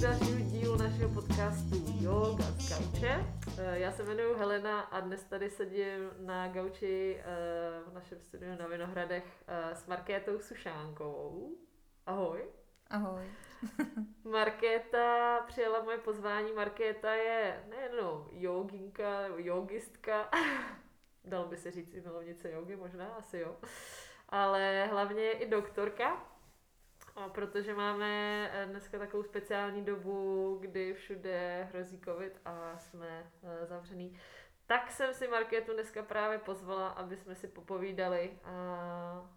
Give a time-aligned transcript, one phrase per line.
[0.00, 3.24] dalšího dílu našeho podcastu Yoga z gauče.
[3.58, 7.24] Eh, Já se jmenuji Helena a dnes tady sedím na gauči eh,
[7.86, 11.56] v našem studiu na Vinohradech eh, s Markétou Sušánkovou.
[12.06, 12.44] Ahoj.
[12.90, 13.24] Ahoj.
[14.24, 16.52] Markéta přijala moje pozvání.
[16.52, 20.30] Markéta je nejenom joginka nebo jogistka,
[21.24, 23.56] dalo by se říct i milovnice jogy, možná, asi jo,
[24.28, 26.29] ale hlavně je i doktorka,
[27.16, 33.66] a protože máme eh, dneska takovou speciální dobu, kdy všude hrozí covid a jsme eh,
[33.66, 34.18] zavřený,
[34.66, 39.30] tak jsem si Markétu dneska právě pozvala, aby jsme si popovídali a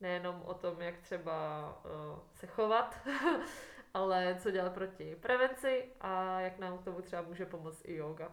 [0.00, 2.98] nejenom o tom, jak třeba uh, se chovat,
[3.94, 8.32] ale co dělat proti prevenci a jak nám k tomu třeba může pomoct i yoga.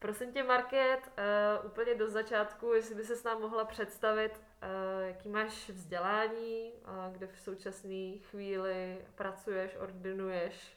[0.00, 1.12] Prosím tě, Market,
[1.60, 6.72] uh, úplně do začátku, jestli by se s nám mohla představit, uh, jaký máš vzdělání,
[6.72, 10.76] uh, kde v současné chvíli pracuješ, ordinuješ.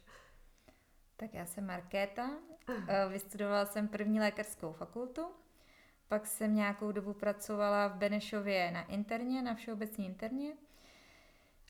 [1.18, 2.30] Tak já jsem Markéta,
[3.10, 5.32] vystudovala jsem první lékařskou fakultu,
[6.08, 10.54] pak jsem nějakou dobu pracovala v Benešově na interně, na všeobecní interně.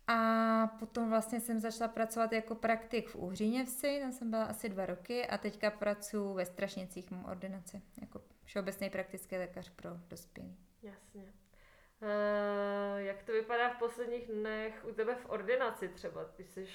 [0.08, 4.86] A potom vlastně jsem začala pracovat jako praktik v Uhříněvsi, tam jsem byla asi dva
[4.86, 10.58] roky a teďka pracuji ve Strašnicích, mám ordinaci, jako všeobecný praktický lékař pro dospělí.
[10.81, 11.34] Jasně.
[12.02, 16.68] Uh, jak to vypadá v posledních dnech u tebe v ordinaci třeba, když jsi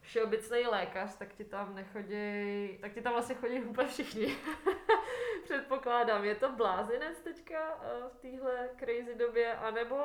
[0.00, 4.36] všeobecný lékař, tak ti tam nechodí, tak ti tam vlastně chodí úplně všichni.
[5.44, 9.96] Předpokládám, je to blázinec teďka uh, v téhle crazy době, anebo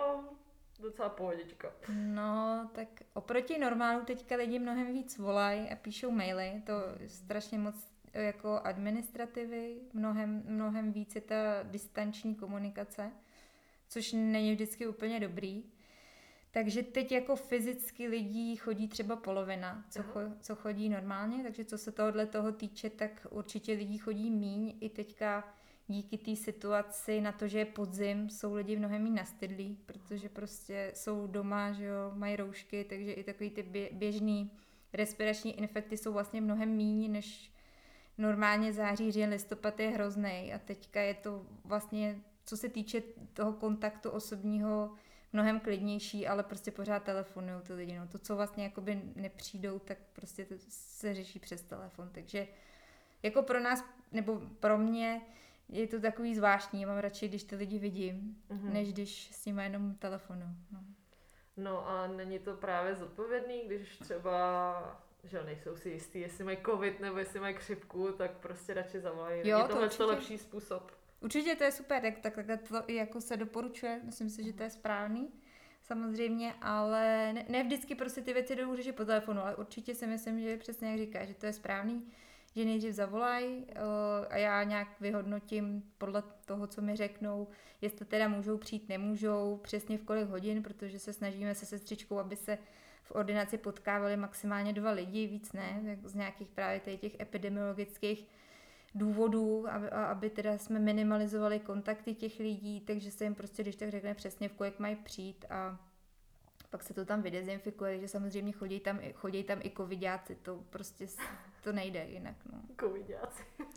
[0.79, 1.71] docela pohodička.
[1.89, 7.57] No, tak oproti normálu teďka lidi mnohem víc volají a píšou maily, to je strašně
[7.59, 13.11] moc jako administrativy, mnohem, mnohem víc je ta distanční komunikace,
[13.89, 15.63] což není vždycky úplně dobrý.
[16.51, 21.77] Takže teď jako fyzicky lidí chodí třeba polovina, co, cho, co chodí normálně, takže co
[21.77, 24.77] se tohohle toho týče, tak určitě lidí chodí míň.
[24.81, 25.53] I teďka
[25.87, 30.91] díky té situaci na to, že je podzim, jsou lidi mnohem méně nastydlí, protože prostě
[30.95, 34.51] jsou doma, že jo, mají roušky, takže i takový ty běžný
[34.93, 37.51] respirační infekty jsou vlastně mnohem méně než
[38.17, 43.01] normálně září, říjen, listopad je hrozný a teďka je to vlastně, co se týče
[43.33, 44.91] toho kontaktu osobního,
[45.33, 47.97] mnohem klidnější, ale prostě pořád telefonují ty lidi.
[47.97, 52.09] No, to, co vlastně jakoby nepřijdou, tak prostě to se řeší přes telefon.
[52.11, 52.47] Takže
[53.23, 55.21] jako pro nás, nebo pro mě,
[55.69, 56.81] je to takový zvláštní.
[56.81, 58.73] Já mám radši, když ty lidi vidím, mm-hmm.
[58.73, 60.45] než když s nimi jenom telefonu.
[60.71, 60.79] No.
[61.57, 66.99] no a není to právě zodpovědný, když třeba že nejsou si jistý, jestli mají covid
[66.99, 69.49] nebo jestli mají křipku, tak prostě radši zavolají.
[69.49, 70.03] Jo, je to určitě.
[70.03, 70.91] lepší způsob.
[71.21, 74.63] Určitě to je super, tak, tak, tak to jako se doporučuje, myslím si, že to
[74.63, 75.31] je správný
[75.83, 80.07] samozřejmě, ale ne, ne vždycky prostě ty věci jdou řešit po telefonu, ale určitě si
[80.07, 82.11] myslím, že přesně jak říká, že to je správný,
[82.55, 83.65] že nejdřív zavolají uh,
[84.29, 87.47] a já nějak vyhodnotím podle toho, co mi řeknou,
[87.81, 92.35] jestli teda můžou přijít, nemůžou, přesně v kolik hodin, protože se snažíme se sestřičkou, aby
[92.35, 92.57] se
[93.03, 98.27] v ordinaci potkávali maximálně dva lidi, víc ne, z nějakých právě těch epidemiologických
[98.95, 103.89] důvodů, aby, aby teda jsme minimalizovali kontakty těch lidí, takže se jim prostě, když tak
[103.89, 105.79] řekne přesně, v kolik mají přijít a
[106.69, 111.07] pak se to tam vydezinfikuje, že samozřejmě chodí tam, chodí tam i covidáci, to prostě
[111.63, 112.35] to nejde jinak.
[112.51, 112.61] No.
[112.79, 113.43] Covidáci,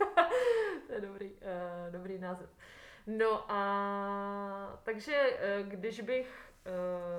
[0.87, 2.49] to je dobrý, uh, dobrý název.
[3.07, 5.29] No a takže
[5.61, 6.51] uh, když bych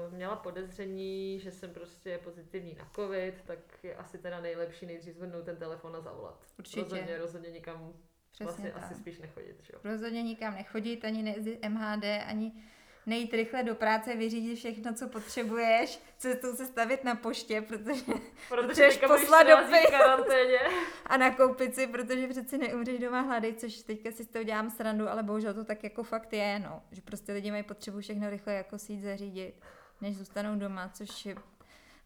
[0.09, 5.15] uh, měla podezření, že jsem prostě pozitivní na covid, tak je asi teda nejlepší nejdřív
[5.15, 6.45] zvednout ten telefon a zavolat.
[6.59, 6.81] Určitě.
[6.81, 7.93] Rozhodně, rozhodně nikam
[8.31, 8.83] Přesně vlastně tak.
[8.83, 9.63] asi spíš nechodit.
[9.63, 9.73] Že?
[9.85, 12.63] Rozhodně nikam nechodit, ani nejezdit MHD, ani
[13.09, 18.03] nejít rychle do práce, vyřídit všechno, co potřebuješ, cestou se stavit na poště, protože,
[18.49, 19.87] protože poslat dopis
[21.07, 25.09] a nakoupit si, protože přeci neumřeš doma hlady, což teďka si z toho dělám srandu,
[25.09, 28.55] ale bohužel to tak jako fakt je, no, že prostě lidi mají potřebu všechno rychle
[28.55, 29.55] jako si jít zařídit,
[30.01, 31.37] než zůstanou doma, což je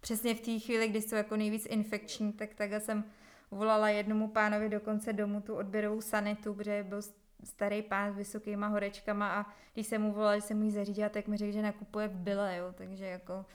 [0.00, 3.04] přesně v té chvíli, kdy jsou jako nejvíc infekční, tak takhle jsem
[3.50, 7.02] volala jednomu pánovi dokonce domů tu odběrovou sanitu, protože byl
[7.44, 11.08] starý pán s vysokýma horečkama a když jsem mu volala, že jsem mu ji zařídila,
[11.08, 13.46] tak mi řekl, že nakupuje v byle, jo, takže jako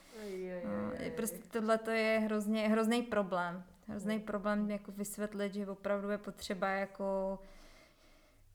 [0.66, 3.64] no, prostě tohle to je hrozně, hrozný problém.
[3.88, 7.40] Hrozný problém jako vysvětlit, že opravdu je potřeba jako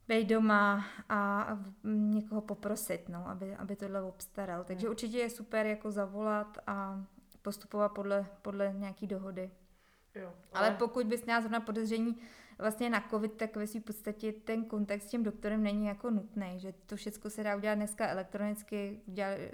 [0.09, 1.49] být doma a
[1.85, 4.65] někoho poprosit, no, aby, aby tohle obstaral.
[4.65, 7.05] Takže určitě je super jako zavolat a
[7.43, 9.51] postupovat podle, podle nějaký dohody.
[10.15, 10.69] Jo, ale...
[10.69, 12.17] ale pokud bys měla zrovna podezření
[12.59, 16.55] vlastně na covid, tak ve v podstatě ten kontakt s tím doktorem není jako nutný,
[16.57, 19.01] že to všechno se dá udělat dneska elektronicky,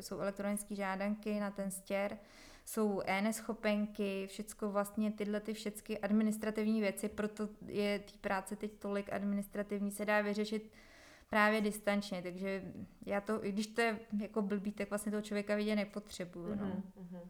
[0.01, 2.19] jsou elektronické žádanky na ten stěr,
[2.65, 9.13] jsou e-neschopenky, všecko vlastně tyhle ty všechny administrativní věci, proto je té práce teď tolik
[9.13, 10.73] administrativní, se dá vyřešit
[11.31, 12.73] právě distančně, takže
[13.07, 16.55] já to, i když to je jako blbý, tak vlastně toho člověka vidět nepotřebuju.
[16.55, 16.83] No.
[17.01, 17.21] Mm-hmm,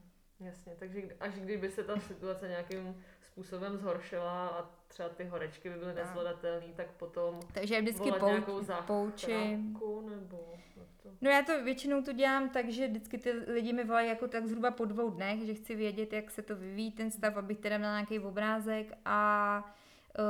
[0.41, 2.97] jasně, takže až kdyby se ta situace nějakým
[3.39, 8.65] způsobem zhoršila a třeba ty horečky by byly nezvladatelné, tak potom Takže já vždycky pou,
[8.87, 9.77] poučím.
[10.11, 10.55] Nebo
[11.03, 11.09] to...
[11.21, 14.47] No já to většinou to dělám tak, že vždycky ty lidi mi volají jako tak
[14.47, 17.79] zhruba po dvou dnech, že chci vědět, jak se to vyvíjí ten stav, abych teda
[17.79, 19.75] měla nějaký obrázek a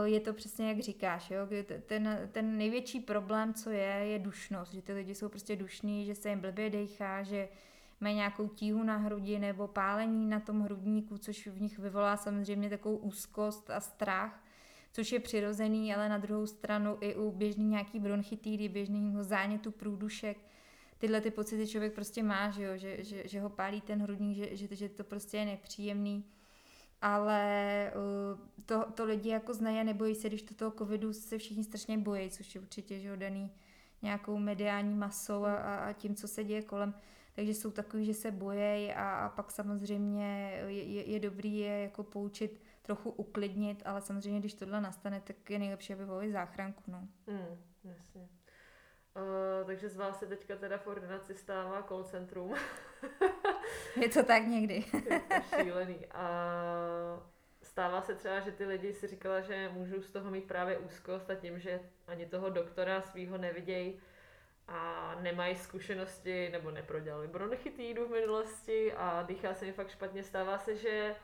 [0.05, 1.41] e, je to přesně jak říkáš, jo?
[1.87, 6.15] Ten, ten největší problém, co je, je dušnost, že ty lidi jsou prostě dušní, že
[6.15, 7.49] se jim blbě dechá, že
[8.01, 12.71] mají nějakou tíhu na hrudi nebo pálení na tom hrudníku, což v nich vyvolá samozřejmě
[12.71, 14.45] takovou úzkost a strach,
[14.93, 20.39] což je přirozený, ale na druhou stranu i u běžný nějaký bronchitidy, běžného zánětu průdušek,
[20.99, 24.37] tyhle ty pocity člověk prostě má, že, jo, že, že, že ho pálí ten hrudník,
[24.37, 26.25] že, že, že to prostě je nepříjemný.
[27.03, 31.39] Ale uh, to, to lidi jako znají a nebojí se, když do toho covidu se
[31.39, 33.51] všichni strašně bojí, což je určitě že daný
[34.03, 36.95] nějakou mediální masou a, a tím, co se děje kolem
[37.39, 41.83] takže jsou takový, že se bojejí a, a pak samozřejmě je, je, je dobrý je
[41.83, 46.83] jako poučit, trochu uklidnit, ale samozřejmě, když tohle nastane, tak je nejlepší, aby volili záchranku,
[46.87, 47.09] no.
[47.27, 48.29] Mm, jasně.
[49.17, 52.55] Uh, takže z vás se teďka teda v ordinaci stává call centrum.
[54.01, 54.75] je to tak někdy.
[55.11, 56.07] je to šílený.
[56.07, 57.23] A
[57.63, 61.31] stává se třeba, že ty lidi si říkala, že můžou z toho mít právě úzkost
[61.31, 64.01] a tím, že ani toho doktora svýho nevidějí,
[64.69, 70.23] a nemají zkušenosti nebo neprodělali bronchitídu v minulosti a dýchá se jim fakt špatně.
[70.23, 71.15] Stává se, že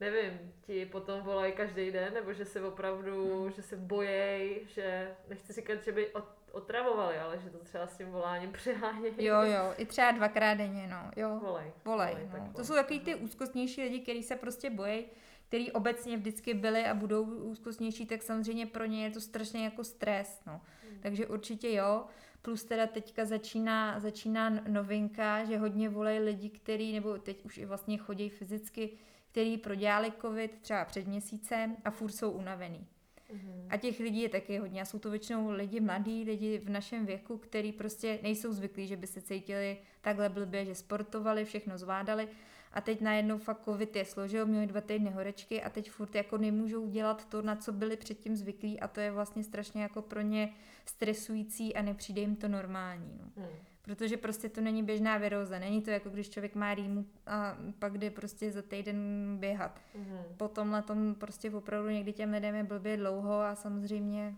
[0.00, 3.50] nevím, ti potom volají každý den, nebo že se opravdu, hmm.
[3.50, 6.12] že se bojejí, že nechci říkat, že by
[6.52, 9.14] otravovali, ale že to třeba s tím voláním přehánějí.
[9.18, 11.38] Jo, jo, i třeba dvakrát denně, no, jo.
[11.42, 11.72] Volej.
[11.84, 12.52] Volej, volej no.
[12.56, 15.04] To jsou takový ty úzkostnější lidi, kteří se prostě bojí,
[15.48, 19.84] který obecně vždycky byli a budou úzkostnější, tak samozřejmě pro ně je to strašně jako
[19.84, 20.60] stres, no.
[20.88, 20.98] Hmm.
[21.00, 22.06] Takže určitě jo.
[22.44, 27.64] Plus teda teďka začíná, začíná novinka, že hodně volají lidi, kteří, nebo teď už i
[27.64, 28.90] vlastně chodí fyzicky,
[29.30, 32.86] který prodělali covid třeba před měsícem a furt jsou unavený.
[33.32, 33.66] Mm-hmm.
[33.70, 34.82] A těch lidí je taky hodně.
[34.82, 38.96] A jsou to většinou lidi mladí, lidi v našem věku, který prostě nejsou zvyklí, že
[38.96, 42.28] by se cítili takhle blbě, že sportovali, všechno zvládali
[42.74, 46.38] a teď najednou fakt covid je složil, měli dva týdny horečky a teď furt jako
[46.38, 50.20] nemůžou dělat to, na co byli předtím zvyklí a to je vlastně strašně jako pro
[50.20, 50.52] ně
[50.84, 53.18] stresující a nepřijde jim to normální.
[53.20, 53.30] No.
[53.36, 53.56] Hmm.
[53.82, 55.58] Protože prostě to není běžná viróza.
[55.58, 58.96] Není to jako když člověk má rýmu a pak jde prostě za týden
[59.40, 59.80] běhat.
[59.94, 60.18] Hmm.
[60.36, 64.36] Po tomhle tom prostě opravdu někdy těm lidem je blbě dlouho a samozřejmě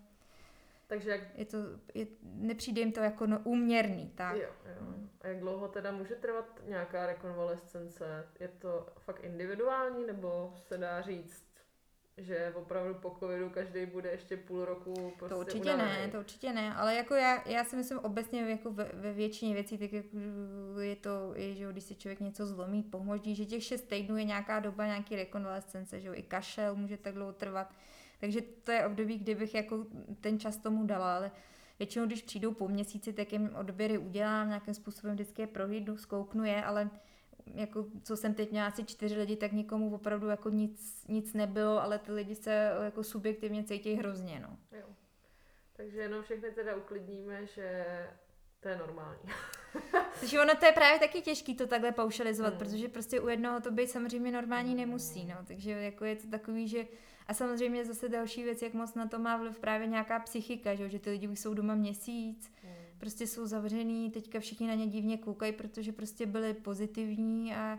[0.86, 1.20] takže jak...
[1.34, 1.58] Je to,
[1.94, 4.36] je, nepřijde jim to jako no, úměrný, tak.
[4.36, 4.94] Jo, jo.
[5.20, 8.28] A jak dlouho teda může trvat nějaká rekonvalescence?
[8.40, 11.46] Je to fakt individuální, nebo se dá říct,
[12.18, 15.98] že opravdu po covidu každý bude ještě půl roku prostě To určitě unavený.
[15.98, 19.54] ne, to určitě ne, ale jako já, já si myslím obecně jako ve, ve většině
[19.54, 20.16] věcí, tak jako
[20.80, 24.24] je to, je, že když si člověk něco zlomí, pomoží, že těch šest týdnů je
[24.24, 27.74] nějaká doba nějaký rekonvalescence, že jo, i kašel může tak dlouho trvat,
[28.18, 29.86] takže to je období, kdy bych jako
[30.20, 31.30] ten čas tomu dala, ale
[31.78, 36.44] většinou, když přijdou po měsíci, tak jim odběry udělám, nějakým způsobem vždycky je prohlídnu, zkouknu
[36.44, 36.90] je, ale
[37.54, 41.82] jako, co jsem teď měla asi čtyři lidi, tak nikomu opravdu jako nic, nic nebylo,
[41.82, 44.78] ale ty lidi se jako subjektivně cítí hrozně, no.
[44.78, 44.86] Jo.
[45.72, 47.86] Takže jenom všechny teda uklidníme, že
[48.60, 49.20] to je normální.
[50.20, 52.58] Takže ono to je právě taky těžký to takhle paušalizovat, hmm.
[52.58, 55.36] protože prostě u jednoho to být samozřejmě normální nemusí, no.
[55.46, 56.86] Takže jako je to takový, že
[57.26, 60.88] a samozřejmě zase další věc, jak moc na to má vliv právě nějaká psychika, že,
[60.88, 62.74] že ty lidi už jsou doma měsíc, hmm.
[62.98, 67.78] prostě jsou zavřený, teďka všichni na ně divně koukají, protože prostě byli pozitivní a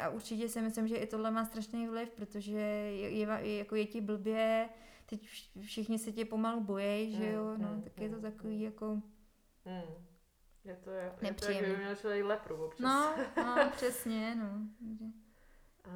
[0.00, 3.86] a určitě si myslím, že i tohle má strašný vliv, protože je, je, jako je
[3.86, 4.68] ti blbě,
[5.06, 5.28] teď
[5.60, 8.86] všichni se tě pomalu bojí, že jo, no, hmm, tak je to hmm, takový jako...
[9.64, 10.06] Hmm.
[10.64, 12.84] Je to, je, je to, jak by měl člověk lepru občas.
[12.84, 14.50] No, no přesně, no.
[15.84, 15.90] A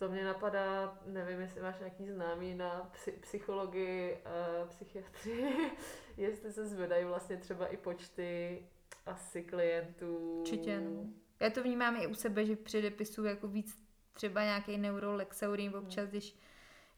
[0.00, 4.18] to mě napadá, nevím, jestli máš nějaký známý na psychologii,
[4.62, 5.70] uh, psychiatrii,
[6.16, 8.58] jestli se zvedají vlastně třeba i počty
[9.06, 10.16] asi klientů.
[10.40, 11.06] Určitě, no.
[11.40, 13.76] Já to vnímám i u sebe, že předepisuju jako víc
[14.12, 16.10] třeba nějaký neurolexaurin občas, hmm.
[16.10, 16.36] když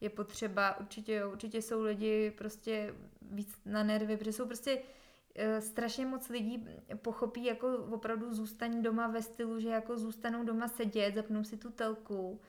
[0.00, 5.59] je potřeba, určitě jo, určitě jsou lidi prostě víc na nervy, protože jsou prostě uh,
[5.59, 11.14] strašně moc lidí pochopí jako opravdu zůstaní doma ve stylu, že jako zůstanou doma sedět,
[11.14, 12.40] zapnou si tu telku,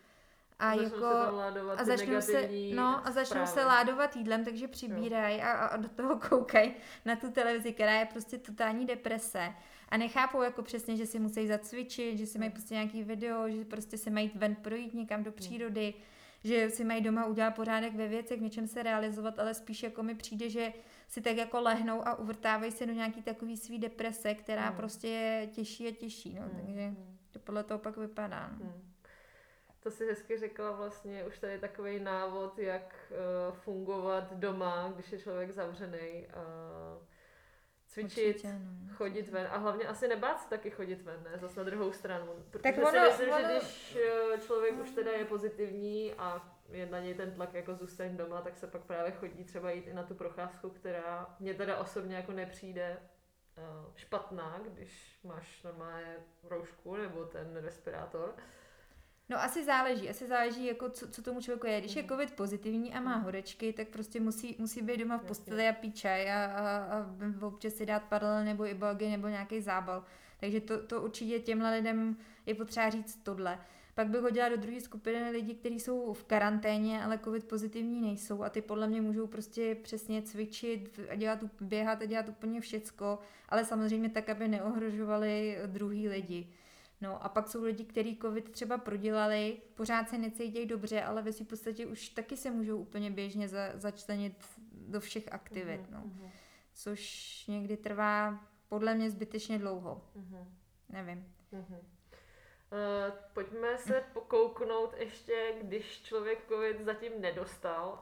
[0.63, 0.97] A, začnou jako,
[1.75, 5.89] se a začnou se, no, a začnou se ládovat jídlem, takže přibírají a, a do
[5.89, 6.73] toho koukají
[7.05, 9.53] na tu televizi, která je prostě totální deprese.
[9.89, 13.65] A nechápou jako přesně, že si musí zacvičit, že si mají prostě nějaký video, že
[13.65, 15.93] prostě se mají ven projít někam do přírody,
[16.43, 20.03] že si mají doma udělat pořádek ve věcech, v něčem se realizovat, ale spíš jako
[20.03, 20.73] mi přijde, že
[21.07, 24.77] si tak jako lehnou a uvrtávají se do nějaký takový svý deprese, která Hmm.
[24.77, 26.93] prostě je těžší a těžší, no, Hmm, takže
[27.31, 28.51] to podle toho pak vypadá.
[28.59, 28.65] No.
[28.65, 28.92] Hmm.
[29.83, 32.95] To si hezky řekla vlastně, už tady je takový návod, jak
[33.49, 36.27] uh, fungovat doma, když je člověk zavřený.
[36.27, 37.03] Uh,
[37.87, 38.95] cvičit, Určitě, no.
[38.95, 41.37] chodit ven a hlavně asi nebát se taky chodit ven, ne?
[41.37, 42.43] Zase na druhou stranu.
[42.49, 43.97] Protože Tak si ono- myslím, ono- že když
[44.35, 48.41] eh, člověk už teda je pozitivní a je na něj ten tlak jako zůstaň doma,
[48.41, 52.15] tak se pak právě chodí třeba jít i na tu procházku, která mě teda osobně
[52.15, 52.97] jako nepřijde
[53.57, 53.61] eh,
[53.95, 58.35] špatná, když máš normálně roušku nebo ten respirátor.
[59.29, 61.79] No asi záleží, asi záleží, jako co, co tomu člověku je.
[61.79, 62.09] Když je Mhm.
[62.09, 63.23] covid pozitivní a má Mhm.
[63.23, 67.07] horečky, tak prostě musí, musí být doma v posteli a pít čaj a, a, a
[67.47, 70.03] občas si dát padel nebo ibogy nebo nějaký zábal.
[70.39, 73.59] Takže to, to určitě těmhle lidem je potřeba říct tohle.
[73.95, 78.43] Pak bych hodila do druhé skupiny lidí, kteří jsou v karanténě, ale covid pozitivní nejsou
[78.43, 83.19] a ty podle mě můžou prostě přesně cvičit a dělat, běhat a dělat úplně všecko,
[83.49, 86.47] ale samozřejmě tak, aby neohrožovali druhý lidi.
[87.03, 91.33] No a pak jsou lidi, kteří covid třeba prodělali, pořád se necítí dobře, ale ve
[91.33, 95.99] své podstatě už taky se můžou úplně běžně za, začlenit do všech aktivit, Mhm, no.
[96.05, 96.29] mhm,
[96.73, 100.01] Což někdy trvá podle mě zbytečně dlouho.
[100.15, 100.57] mhm.
[100.89, 101.33] Nevím.
[101.51, 101.75] Mhm.
[101.77, 101.79] Uh,
[103.33, 108.01] pojďme se pokouknout ještě, když člověk covid zatím nedostal,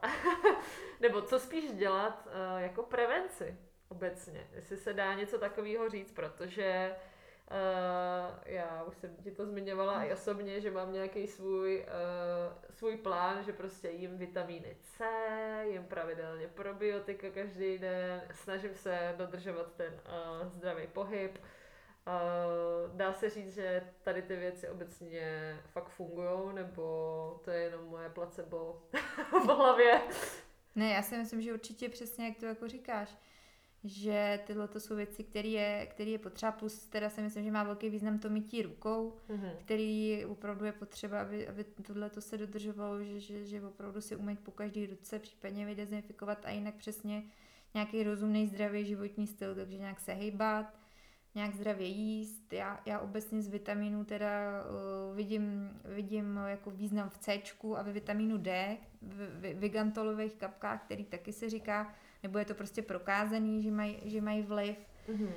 [1.00, 3.58] nebo co spíš dělat uh, jako prevenci
[3.90, 7.11] obecně, jestli se dá něco takového říct, protože uh,
[8.46, 13.44] já už jsem ti to zmiňovala i osobně, že mám nějaký svůj, uh, svůj plán,
[13.44, 15.06] že prostě jím vitamíny C,
[15.70, 21.40] jim pravidelně probiotika každý den, snažím se dodržovat ten uh, zdravý pohyb,
[22.08, 27.86] Uh, dá se říct, že tady ty věci obecně fakt fungují, nebo to je jenom
[27.86, 28.82] moje placebo
[29.32, 30.02] v hlavě?
[30.76, 33.18] Ne, já si myslím, že určitě přesně jak to jako říkáš,
[33.84, 37.52] že tyhle to jsou věci, které je, který je potřeba, plus teda si myslím, že
[37.52, 39.50] má velký význam to mytí rukou, Mhm.
[39.60, 44.16] který opravdu je potřeba, aby, aby tohle to se dodržovalo, že, že, že opravdu si
[44.16, 47.24] umýt po každý ruce, případně vydezinfikovat a jinak přesně
[47.74, 50.78] nějaký rozumný, zdravý životní styl, takže nějak se hejbat,
[51.36, 52.54] nějak zdravě jíst.
[52.54, 54.64] Já, já obecně z vitamínů teda
[55.10, 57.42] uh, vidím, vidím jako význam v C
[57.78, 62.54] a ve vitamínu D, v, v vigantolových kapkách, který taky se říká, nebo je to
[62.54, 65.30] prostě prokázaný, že mají, že mají vliv Mhm.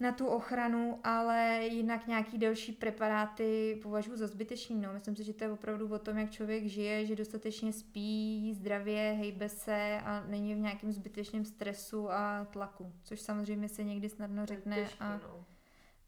[0.00, 4.80] na tu ochranu, ale jinak nějaký další preparáty považuji za zbytečný.
[4.80, 4.92] No.
[4.92, 9.12] Myslím si, že to je opravdu o tom, jak člověk žije, že dostatečně spí, zdravě,
[9.18, 14.46] hejbe se a není v nějakém zbytečném stresu a tlaku, což samozřejmě se někdy snadno
[14.46, 15.44] řekne Těžký, a, no.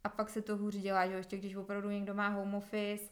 [0.04, 3.04] a pak se to hůř dělá, že jo, ještě když opravdu někdo má home office,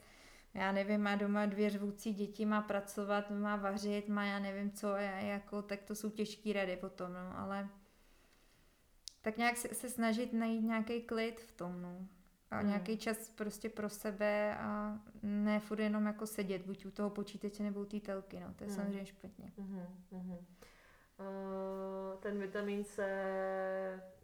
[0.55, 4.97] já nevím, má doma dvě řvoucí děti, má pracovat, má vařit, má já nevím co,
[4.97, 7.69] jako, tak to jsou těžké rady potom, no, ale
[9.23, 12.07] tak nějak se, se snažit najít nějaký klid v tom, no.
[12.51, 12.69] A Hmm.
[12.69, 17.63] nějaký čas prostě pro sebe a ne furt jenom jako sedět, buď u toho počítače
[17.63, 18.77] nebo u té telky, no, to je Hmm.
[18.77, 19.53] samozřejmě špatně.
[19.57, 20.37] Mhm, mhm.
[21.19, 23.03] Uh, ten vitamin C,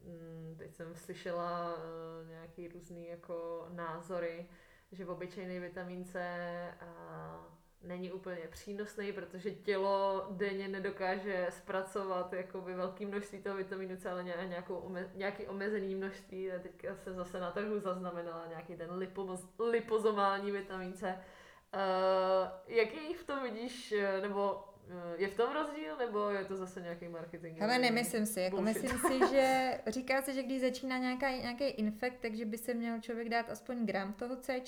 [0.05, 4.47] mm, teď jsem slyšela uh, nějaký různý jako názory,
[4.93, 6.21] že obyčejný vitamin C
[6.83, 7.51] uh,
[7.83, 14.25] není úplně přínosný, protože tělo denně nedokáže zpracovat jakoby velké množství toho vitamínu C, ale
[14.25, 16.53] ně- nějakou nějaký omezený množství.
[16.53, 21.19] A teďka jsem zase na trhu zaznamenala nějaký ten lipoz, lipozomální vitamin C.
[21.75, 24.65] Uh, jaký v tom vidíš, nebo
[25.17, 27.63] je v tom rozdíl, nebo je to zase nějaký marketing?
[27.63, 28.83] Ale nemyslím si, jako Bullshit.
[28.83, 33.01] myslím si, že říká se, že když začíná nějaká, nějaký infekt, takže by se měl
[33.01, 34.63] člověk dát aspoň gram toho C,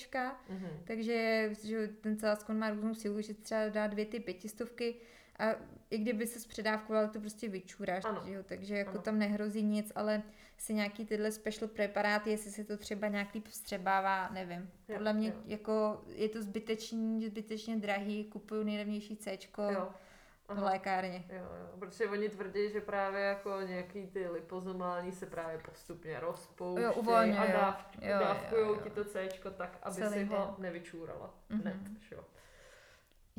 [0.49, 0.67] Mhm.
[0.83, 4.95] takže že ten celáskon má různou sílu, že třeba dá dvě ty pětistovky
[5.39, 5.45] a
[5.89, 8.43] i kdyby se zpředávkoval, to prostě vyčuráš, že jo?
[8.45, 9.01] takže jako Ano.
[9.01, 10.21] tam nehrozí nic, ale
[10.57, 14.71] si nějaký tyhle special preparáty, jestli se to třeba nějak líp vstřebává, nevím.
[14.87, 15.35] Jo, Podle mě jo.
[15.45, 19.37] jako je to zbytečný, zbytečně drahý, kupuju nejlevnější C
[19.71, 19.89] Jo.
[20.47, 21.23] v lékárně.
[21.29, 26.85] Jo, jo, protože oni tvrdí, že právě jako nějaký ty lipozomální se právě postupně rozpouštějí
[26.85, 27.51] Jo, uvolňují, a jo.
[27.53, 28.79] dáv, Jo, jo, dávkujou jo.
[28.83, 30.55] ti to C tak, aby Celý si ho den.
[30.57, 31.61] nevyčúrala Mhm.
[31.61, 31.77] hned.
[32.09, 32.23] že Jo.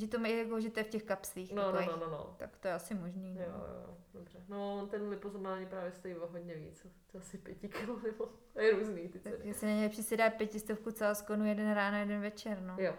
[0.00, 1.90] Že to je jako, že to je v těch kapslích No, no, takových.
[1.90, 2.34] no, no, no.
[2.38, 3.36] Tak to je asi možný.
[3.38, 3.58] Jo, No.
[3.88, 4.44] jo, dobře.
[4.48, 6.86] No, ten lipozomální právě stojí o hodně víc.
[7.12, 8.28] To asi pěti kilo nebo
[8.60, 9.36] je různý ty ceny.
[9.36, 12.76] Tak jestli není lepší si dát pětistovku celáskonu jeden ráno, jeden večer, no.
[12.78, 12.94] Jo.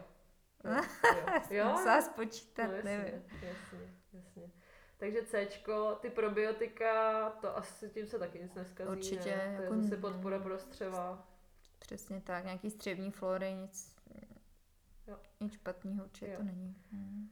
[0.65, 1.65] Jo, jo.
[1.71, 3.23] Musela spočítat, no, jasně, nevím.
[3.41, 3.79] Jasně,
[4.13, 4.49] jasně.
[4.97, 5.47] Takže C,
[6.01, 8.89] ty probiotika, to asi tím se taky nic neskazí.
[8.89, 9.53] Určitě, Ne?
[9.57, 11.27] To je jako zase n- podpora pro střeva.
[11.79, 13.94] Přesně tak, nějaký střevní flory, nic,
[15.07, 15.17] Jo.
[15.39, 16.37] nic špatného určitě Jo.
[16.37, 16.75] to není.
[16.91, 17.29] Hmm.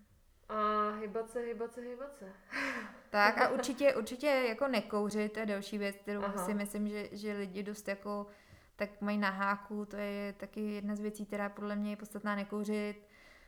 [0.50, 2.26] A hybat se, hybat se, hybat se.
[3.10, 6.46] Tak a určitě, určitě jako nekouřit, to je další věc, kterou Aha.
[6.46, 8.28] si myslím, že, že lidi dost jako
[8.76, 12.36] tak mají na háku, to je taky jedna z věcí, která podle mě je podstatná
[12.36, 12.96] nekouřit,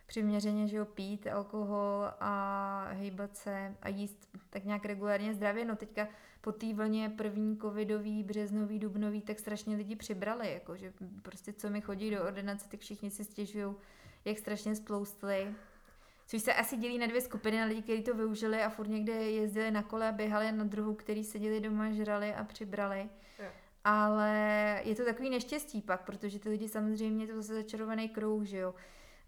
[0.05, 5.65] přiměřeně, že jo, pít alkohol a hejbat se a jíst tak nějak regulárně zdravě.
[5.65, 6.07] No teďka
[6.41, 11.69] po té vlně první covidový, březnový, dubnový, tak strašně lidi přibrali, jako že prostě co
[11.69, 13.75] mi chodí do ordinace, tak všichni si stěžují,
[14.25, 15.53] jak strašně sploustli.
[16.27, 19.13] Což se asi dělí na dvě skupiny, na lidi, kteří to využili a furt někde
[19.13, 23.09] jezdili na kole a běhali, a na druhou, který seděli doma, žrali a přibrali.
[23.39, 23.45] Jo.
[23.83, 24.31] Ale
[24.83, 28.57] je to takový neštěstí pak, protože ty lidi samozřejmě, to je zase začarovaný kruh, že
[28.57, 28.73] jo.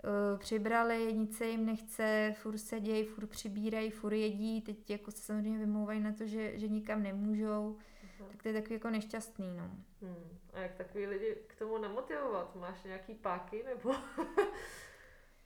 [0.04, 5.18] Eh, Přibrali, nic se jim nechce, furt sedějí, furt přibírají, furt jedí, teď jako se
[5.22, 7.77] samozřejmě vymlouvají na to, že, že nikam nemůžou,
[8.20, 8.30] Mhm.
[8.32, 9.63] tak to je takový jako nešťastný, no.
[10.01, 10.38] Hmm.
[10.54, 12.56] A jak takový lidi k tomu namotivovat?
[12.56, 13.96] Máš nějaký páky nebo...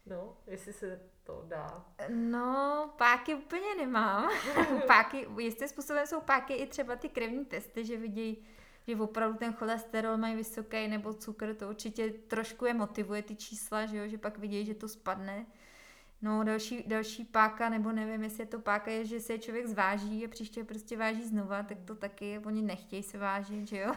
[0.05, 1.85] no, jestli se to dá.
[2.09, 4.29] No, páky úplně nemám.
[4.87, 8.45] páky, jistým způsobem jsou páky i třeba ty krevní testy, že vidějí,
[8.87, 13.85] že opravdu ten cholesterol mají vysoký nebo cukr, to určitě trošku je motivuje ty čísla,
[13.85, 15.45] že, jo, že pak vidějí, že to spadne.
[16.21, 20.25] No, další, další páka, nebo nevím, jestli je to páka, je, že se člověk zváží
[20.25, 23.93] a příště prostě váží znova, tak to taky, oni nechtějí se vážit, že jo.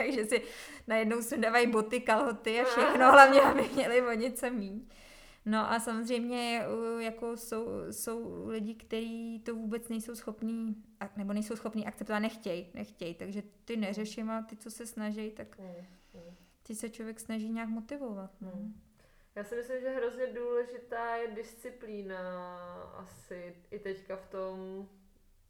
[0.06, 0.42] Takže si
[0.86, 4.88] najednou sundávají boty, kalhoty a všechno, hlavně, aby měli o něco míň.
[5.44, 10.82] No a samozřejmě uh, jako jsou, jsou lidi, kteří to vůbec nejsou schopní,
[11.16, 15.58] nebo nejsou schopní akceptovat, nechtějí, nechtějí, takže ty neřeším a ty, co se snaží, tak
[15.58, 15.86] Hmm.
[16.14, 16.36] Hmm.
[16.62, 18.30] ty se člověk snaží nějak motivovat.
[18.40, 18.50] No.
[18.50, 18.80] Hmm.
[19.34, 22.52] Já si myslím, že hrozně důležitá je disciplína
[22.96, 24.88] asi i teďka v tom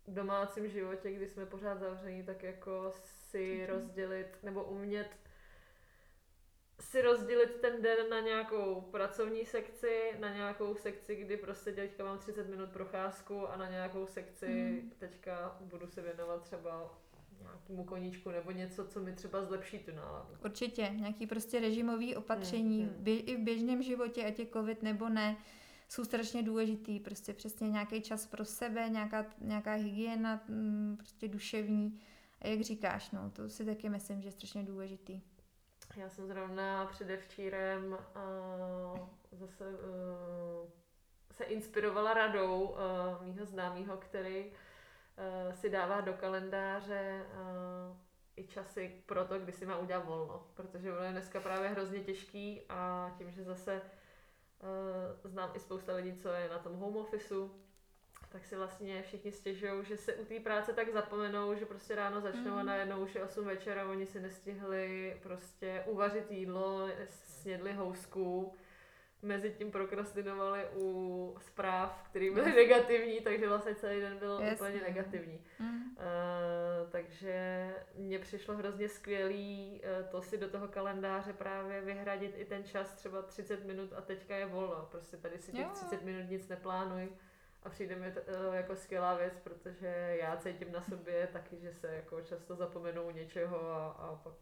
[0.08, 2.92] domácím životě, kdy jsme pořád zavření, tak jako
[3.30, 3.66] si Mhm.
[3.66, 5.08] rozdělit nebo umět
[6.80, 12.18] si rozdělit ten den na nějakou pracovní sekci, na nějakou sekci, kdy prostě teďka mám
[12.18, 14.90] 30 minut procházku a na nějakou sekci Mhm.
[14.98, 16.98] teďka budu se věnovat třeba
[17.42, 20.34] nějakému koníčku nebo něco, co mi třeba zlepší tu náladu.
[20.44, 23.04] Určitě, nějaký prostě režimový opatření, Hmm, hmm.
[23.04, 25.36] bě, i v běžném životě, ať je covid nebo ne,
[25.88, 32.00] jsou strašně důležitý, prostě přesně nějaký čas pro sebe, nějaká, nějaká hygiena, mm, prostě duševní.
[32.40, 35.20] A jak říkáš, no, to si taky myslím, že je strašně důležitý.
[35.96, 40.70] Já jsem zrovna předevčírem uh, zase uh,
[41.32, 42.76] se inspirovala radou uh,
[43.22, 47.96] mýho známého, který uh, si dává do kalendáře uh,
[48.36, 52.00] i časy pro to, kdy si má udělat volno, protože ono je dneska právě hrozně
[52.00, 56.96] těžký a tím, že zase uh, znám i spousta lidí, co je na tom home
[56.96, 57.50] officeu,
[58.32, 62.20] tak si vlastně všichni stěžují, že se u té práce tak zapomenou, že prostě ráno
[62.20, 62.66] začnou a Mhm.
[62.66, 68.54] najednou už je 8 večera, oni si nestihli prostě uvařit jídlo, snědli housku,
[69.22, 74.68] mezi tím prokrastinovali u zpráv, které byly negativní, takže vlastně celý den byl Jasně.
[74.68, 75.44] úplně negativní.
[75.58, 75.82] Mm.
[75.96, 82.44] Uh, takže mně přišlo hrozně skvělý uh, to si do toho kalendáře právě vyhradit i
[82.44, 84.88] ten čas, třeba 30 minut a teďka je volno.
[84.90, 85.70] Prostě tady si těch Jo.
[85.74, 87.08] 30 minut nic neplánuj
[87.62, 91.72] a přijde mi to uh, jako skvělá věc, protože já cítím na sobě taky, že
[91.72, 94.32] se jako často zapomenou něčeho a, a pak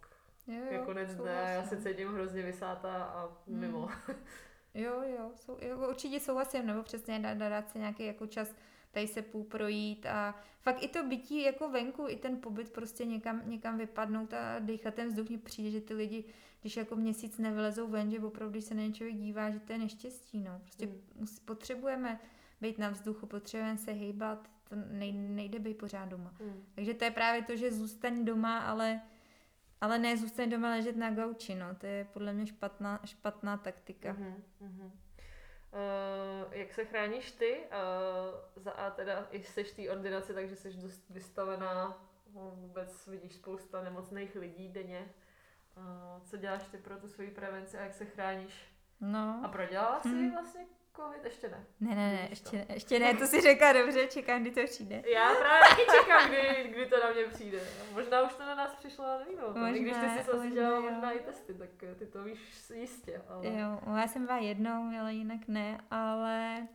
[0.46, 3.61] Jo, je jo, konec dne a já se cítím hrozně vysátá a Mm.
[3.61, 3.88] mimo.
[4.74, 8.54] Jo, jo, sou, jo, určitě souhlasím, nebo přesně dát, dát si nějaký jako čas
[8.90, 13.04] tady se půl projít a fakt i to bytí jako venku, i ten pobyt prostě
[13.04, 16.24] někam, někam vypadnout a dýchat ten vzduch, mně přijde, že ty lidi,
[16.61, 19.72] když jako měsíc nevylezou ven, že opravdu, když se na ně člověk dívá, že to
[19.72, 20.59] je neštěstí, no.
[20.61, 21.26] Prostě Mm.
[21.44, 22.20] potřebujeme
[22.61, 26.35] být na vzduchu, potřebujeme se hýbat, to nej, nejde být pořád doma.
[26.40, 26.64] Mm.
[26.75, 29.01] Takže to je právě to, že zůstaň doma, ale,
[29.81, 31.75] ale ne zůstaň doma ležet na gauči, no.
[31.75, 34.12] To je podle mě špatná, špatná taktika.
[34.12, 34.92] Mhm, mhm.
[35.73, 37.59] Uh, jak se chráníš ty?
[37.59, 42.05] Uh, za A teda i jsi v té ordinaci, takže jsi dost vystavená,
[42.55, 45.09] vůbec vidíš spousta nemocných lidí denně.
[45.77, 48.73] Uh, co děláš ty pro tu svoji prevenci a jak se chráníš?
[49.01, 49.40] No.
[49.44, 50.31] A prodělala jsi Hmm.
[50.31, 50.66] vlastně
[50.99, 51.25] covid?
[51.25, 51.67] Ještě ne.
[51.81, 52.57] Ne, ne, ne, ještě, to.
[52.57, 55.03] ne, ještě ne, to si řekla dobře, čekám, kdy to přijde.
[55.15, 57.61] Já právě taky čekám, kdy, kdy to na mě přijde.
[57.93, 59.77] Možná už to na nás přišlo, ale nevím.
[59.77, 62.25] I když ty Možná, jsi asi možná, dělala možná i testy, tak eh, ty to
[62.25, 62.39] víš
[62.75, 63.23] jistě.
[63.29, 63.47] Ale...
[63.47, 66.67] Jo, já jsem byla jednou, ale jinak ne, ale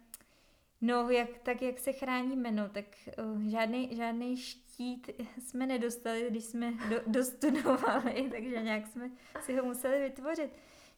[0.82, 2.86] no, jak, tak jak se chráníme, no, tak
[3.18, 5.10] uh, žádný, žádný štít
[5.40, 9.10] jsme nedostali, když jsme do, dostudovali, takže nějak jsme
[9.40, 10.52] si ho museli vytvořit.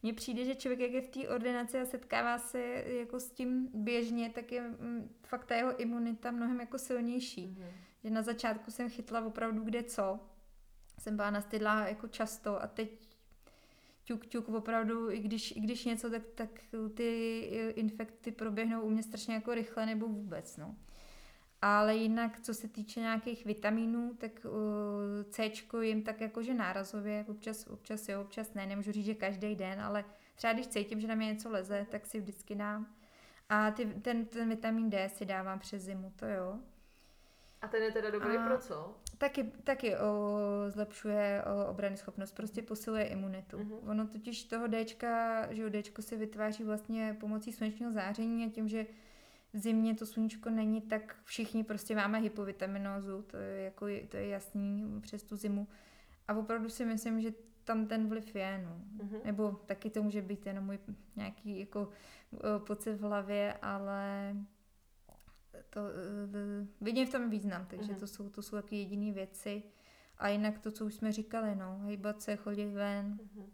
[0.06, 3.70] Mně přijde, že člověk, jak je v té ordinaci a setkává se jako s tím
[3.74, 7.48] běžně, tak je mm, fakt ta jeho imunita mnohem jako silnější.
[7.48, 7.72] Mm-hmm.
[8.04, 10.20] Že na začátku jsem chytla opravdu kde co.
[11.00, 12.90] Jsem byla nastydlá jako často a teď
[14.04, 16.50] ťuk, ťuk, opravdu, i když, i když něco, tak, tak
[16.94, 17.40] ty
[17.76, 20.76] infekty proběhnou u mě strašně jako rychle nebo vůbec, no.
[21.68, 24.52] Ale jinak, co se týče nějakých vitamínů, tak uh,
[25.30, 25.52] C
[25.82, 30.06] jim tak jakože nárazově, občas, občas jo, občas ne, nemůžu říct, že každý den, ale
[30.36, 32.88] třeba když cítím, že na mě něco leze, tak si vždycky dám.
[33.50, 36.60] A ty, ten, ten vitamin D si dávám přes zimu, to jo.
[37.62, 38.96] A ten je teda dobrý a pro co?
[39.18, 40.38] Taky, taky o,
[40.70, 43.58] zlepšuje o, obrany schopnost, prostě posiluje imunitu.
[43.58, 43.90] Uh-huh.
[43.90, 48.86] Ono totiž toho Dčka, že Dčko se vytváří vlastně pomocí slunečního záření a tím, že
[49.56, 54.28] v zimě to sluníčko není, tak všichni prostě máme hypovitaminózu, to je, jako, to je
[54.28, 55.68] jasný přes tu zimu.
[56.28, 58.82] A opravdu si myslím, že tam ten vliv je, no.
[59.06, 59.26] Uh-huh.
[59.26, 60.80] Nebo taky to může být jenom můj
[61.16, 61.90] nějaký jako
[62.58, 64.36] pocit v hlavě, ale
[65.70, 68.00] to, uh, vidím v tom význam, takže uh-huh.
[68.00, 69.64] to jsou, to jsou taky jediné věci.
[70.18, 73.50] A jinak to, co už jsme říkali, no, hejbat se, chodit ven, uh-huh.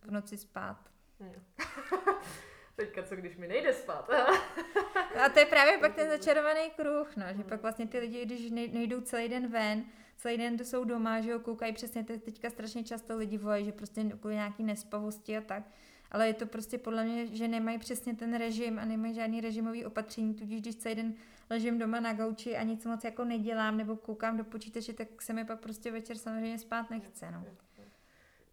[0.00, 0.90] v noci spát.
[2.76, 4.10] Teďka co, když mi nejde spát?
[5.24, 8.50] a to je právě pak ten začarovaný kruh, no, že pak vlastně ty lidi, když
[8.50, 9.84] nejdou celý den ven,
[10.16, 14.04] celý den jsou doma, že jo, koukají přesně, teďka strašně často lidi volají, že prostě
[14.04, 15.62] kvůli nějaký nespavosti a tak,
[16.10, 19.84] ale je to prostě podle mě, že nemají přesně ten režim a nemají žádný režimový
[19.84, 21.14] opatření, tudíž když celý den
[21.50, 25.32] ležím doma na gauči a nic moc jako nedělám nebo koukám do počítače, tak se
[25.32, 27.44] mi pak prostě večer samozřejmě spát nechce, no.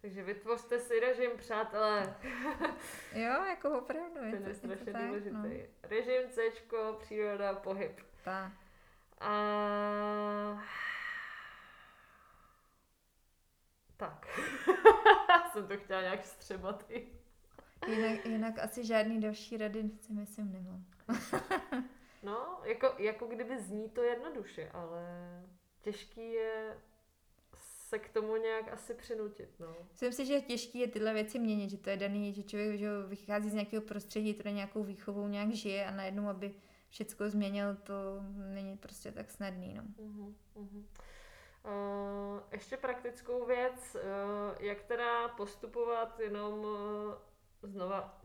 [0.04, 2.16] Takže vytvořte si režim, přátelé.
[3.16, 4.24] jo, jako opravdu.
[4.24, 5.36] Je to je strašně tak, důležitý.
[5.36, 5.50] No.
[5.84, 6.42] Režim C,
[7.00, 8.02] příroda, pohyb.
[8.24, 8.52] Tak.
[9.20, 10.63] A...
[13.98, 14.28] Tak.
[15.52, 17.08] Jsem to chtěla nějak střebat i.
[17.88, 20.86] Jinak, jinak asi žádný další rady si myslím nemám.
[22.24, 25.04] no, jako, jako kdyby zní to jednoduše, ale
[25.82, 26.78] těžký je
[27.93, 29.49] se k tomu nějak asi přinutit.
[29.60, 29.75] No.
[29.91, 32.88] Myslím si, že těžké je tyhle věci měnit, že to je daný, že člověk že
[33.08, 36.53] vychází z nějakého prostředí, které nějakou výchovou nějak žije a najednou, aby
[36.89, 37.93] všechno změnil, to
[38.53, 39.73] není prostě tak snadný.
[39.73, 39.84] No.
[39.84, 40.84] Uh-huh, uh-huh.
[41.65, 47.13] Uh, ještě praktickou věc, uh, jak teda postupovat, jenom uh,
[47.63, 48.21] znova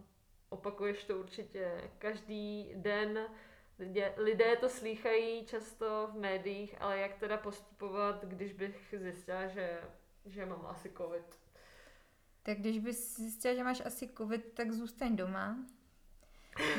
[0.48, 3.26] opakuješ to určitě každý den,
[3.78, 9.80] lidé, lidé to slýchají často v médiích, ale jak teda postupovat, když bych zjistila, že,
[10.26, 11.38] že mám asi covid?
[12.42, 15.56] Tak když bys zjistila, že máš asi covid, tak zůstaň doma.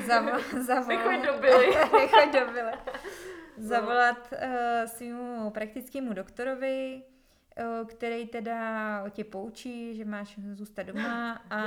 [0.08, 1.52] Zavol, zavol, Nechoď.
[1.92, 2.36] Nechoď.
[3.60, 7.04] Zavolat uh, svýmu praktickému doktorovi,
[7.86, 11.62] který teda tě poučí, že máš zůstat doma a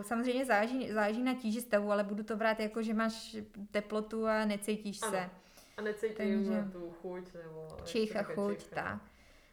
[0.00, 3.36] eh, samozřejmě záleží, záleží na tíži stavu, ale budu to brát jako, že máš
[3.70, 5.12] teplotu a necítíš ano.
[5.12, 5.30] se.
[5.76, 6.68] A necítíš takže...
[6.72, 7.68] tu chuť nebo...
[7.84, 9.02] Čich a chuť, čich, tak.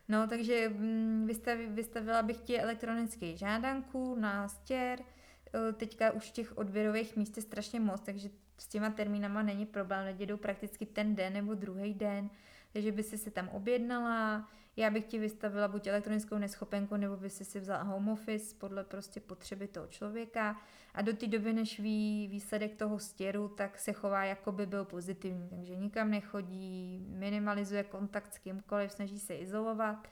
[0.08, 6.58] No, takže mm, vystav, vystavila bych ti elektronický žádanku na stěr, eh, teďka už těch
[6.58, 11.16] odběrových míst je strašně moc, takže s těma termínama není problém, lidi jdou prakticky ten
[11.16, 12.30] den nebo druhý den,
[12.74, 17.30] takže by si se tam objednala, já bych ti vystavila buď elektronickou neschopenku, nebo by
[17.30, 20.62] si si vzala home office podle prostě potřeby toho člověka.
[20.94, 24.86] A do té doby, než ví výsledek toho stěru, tak se chová, jako by byl
[24.86, 30.08] pozitivní, takže nikam nechodí, minimalizuje kontakt s kýmkoliv, snaží se izolovat.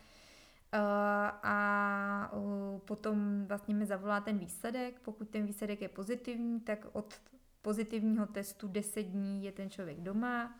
[0.74, 0.80] Uh,
[1.44, 2.32] a
[2.86, 7.22] potom vlastně mi zavolá ten výsledek, pokud ten výsledek je pozitivní, tak od
[7.62, 10.60] pozitivního testu 10 dní je ten člověk doma,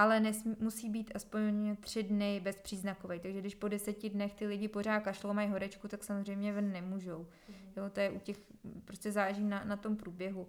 [0.00, 3.20] ale nesmí, musí být aspoň tři dny bezpříznakový.
[3.20, 7.26] Takže když po deseti dnech ty lidi pořád kašlou, mají horečku, tak samozřejmě ven nemůžou.
[7.48, 7.54] Mm.
[7.76, 8.36] Jo, to je u těch,
[8.84, 10.48] prostě záleží na, na tom průběhu.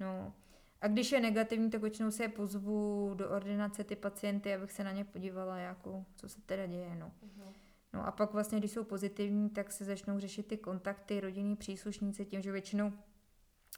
[0.00, 0.32] No.
[0.80, 4.84] A když je negativní, tak většinou se je pozvu do ordinace ty pacienty, abych se
[4.84, 6.96] na ně podívala, jako, co se teda děje.
[6.96, 7.12] No.
[7.22, 7.52] Mm.
[7.92, 12.24] no a pak vlastně, když jsou pozitivní, tak se začnou řešit ty kontakty, rodinní příslušníci,
[12.24, 12.92] tím, že většinou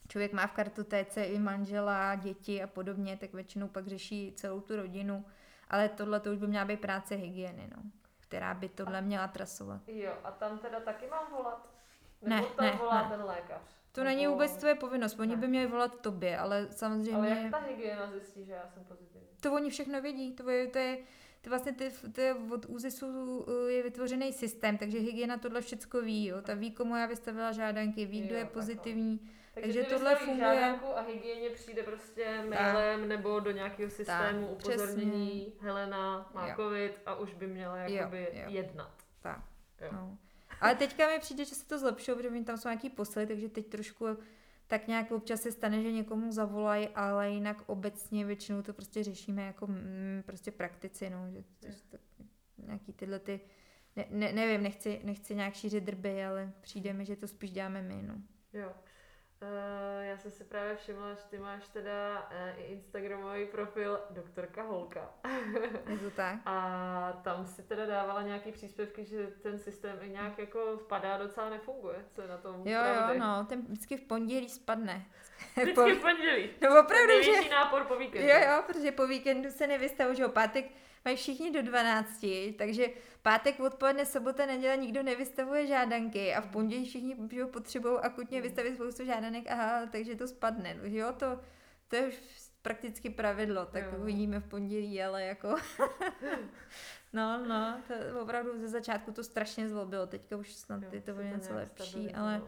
[0.08, 4.76] člověk má v kartotéce i manžela, děti a podobně, tak většinou pak řeší celou tu
[4.76, 5.24] rodinu.
[5.68, 7.82] Ale tohle to už by měla být práce hygieny, no,
[8.20, 9.80] která by tohle měla trasovat.
[9.86, 11.70] Jo, a tam teda taky mám volat?
[12.22, 13.16] Nebo ne, tam ne, volá ne.
[13.16, 13.62] ten lékař?
[13.92, 14.14] To Nebo...
[14.14, 15.40] není vůbec tvoje povinnost, oni ne.
[15.40, 17.14] by měli volat tobě, ale samozřejmě...
[17.14, 19.28] Ale jak ta hygiena zjistí, že já jsem pozitivní?
[19.40, 20.98] To oni všechno vědí, to je, to je,
[21.42, 26.26] to vlastně ty, to je od ÚZISu je vytvořený systém, takže hygiena tohle všechno ví,
[26.26, 26.42] jo.
[26.42, 29.18] Ta ví, komu já vystavila žádanky, ví, kdo je pozitivní.
[29.18, 29.36] Takhle.
[29.60, 30.78] Takže, Takže tohle funguje.
[30.96, 33.08] a hygieně přijde prostě mailem tak.
[33.08, 35.40] nebo do nějakého systému tak, upozornění.
[35.40, 35.68] Přesně.
[35.68, 36.54] Helena má jo.
[36.56, 38.50] covid a už by měla jakoby jo, jo.
[38.50, 38.94] jednat.
[39.22, 39.40] Tak.
[39.80, 39.88] Jo.
[39.92, 40.18] No.
[40.60, 43.66] Ale teďka mi přijde, že se to zlepšilo, protože tam jsou nějaký posly, takže teď
[43.66, 44.06] trošku
[44.66, 49.42] tak nějak občas se stane, že někomu zavolají, ale jinak obecně většinou to prostě řešíme
[49.42, 51.98] jako mm, prostě praktici, no, že, že to,
[52.58, 53.40] nějaký tyhle ty,
[53.96, 57.82] ne, ne, nevím, nechci, nechci nějak šířit drby, ale přijde mi, že to spíš děláme
[57.82, 58.14] my, no.
[58.52, 58.72] Jo.
[59.42, 64.62] Uh, já jsem si právě všimla, že ty máš teda uh, i Instagramový profil doktorka
[64.62, 65.10] Holka.
[65.88, 66.38] Je to tak?
[66.46, 71.50] A tam si teda dávala nějaký příspěvky, že ten systém i nějak jako spadá, docela
[71.50, 72.04] nefunguje.
[72.08, 73.18] Co je na tom Jo, pravdy?
[73.18, 75.06] jo, no, ten vždycky v pondělí spadne.
[75.56, 76.50] Vždycky v pondělí.
[76.62, 77.50] No opravdu, že...
[77.50, 78.28] nápor po víkendu.
[78.28, 80.64] Jo, jo, protože po víkendu se nevystavují, že jo, pátek
[81.04, 82.26] mají všichni do 12,
[82.58, 82.86] takže
[83.26, 87.16] pátek odpoledne, sobota, neděle nikdo nevystavuje žádanky a v pondělí všichni
[87.52, 91.40] potřebují akutně vystavit spoustu žádanek, aha, takže to spadne, no, jo, to,
[91.88, 92.14] to je už
[92.62, 93.98] prakticky pravidlo, tak Jo.
[94.00, 95.56] uvidíme v pondělí, ale jako...
[97.12, 101.16] no, no, to opravdu ze začátku to strašně zlobilo, teďka už snad Jo, je to
[101.16, 102.42] o něco lepší, ale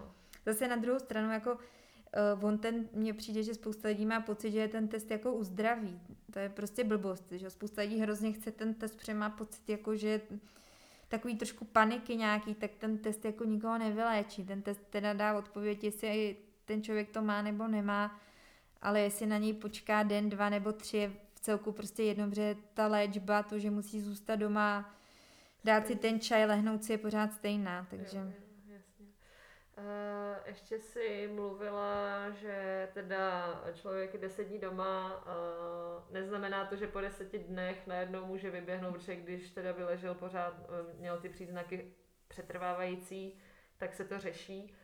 [0.47, 1.59] zase na druhou stranu jako
[2.37, 5.33] Uh, on ten, mně přijde, že spousta lidí má pocit, že je ten test jako
[5.33, 6.01] uzdraví.
[6.33, 9.97] To je prostě blbost, že spousta lidí hrozně chce ten test, protože má pocit jako,
[9.97, 10.21] že
[11.09, 14.45] takový trošku paniky nějaký, tak ten test jako nikoho nevyléčí.
[14.45, 18.21] Ten test teda dá odpověď, jestli ten člověk to má nebo nemá,
[18.83, 22.57] ale jestli na něj počká den, dva nebo tři, je v celku prostě jedno, protože
[22.75, 24.95] ta léčba, to, že musí zůstat doma,
[25.65, 28.19] dát si ten čaj, lehnout si je pořád stejná, takže...
[28.19, 28.48] Jo, jo.
[29.79, 36.87] Uh, ještě si mluvila, že teda člověk je deset dní doma, uh, neznamená to, že
[36.87, 41.95] po deseti dnech najednou může vyběhnout, protože když teda vyležel pořád, uh, měl ty příznaky
[42.29, 43.39] přetrvávající,
[43.77, 44.75] tak se to řeší.